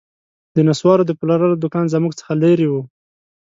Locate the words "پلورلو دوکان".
1.19-1.85